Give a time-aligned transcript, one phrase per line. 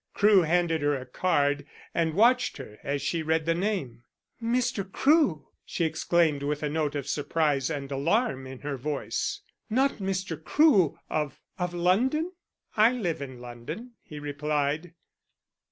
[0.15, 1.63] Crewe handed her a card
[1.93, 4.01] and watched her as she read the name.
[4.41, 4.83] "Mr.
[4.91, 9.41] Crewe!" she exclaimed with a note of surprise and alarm in her voice.
[9.69, 10.43] "Not Mr.
[10.43, 12.31] Crewe of of London?"
[12.75, 14.95] "I live in London," he replied.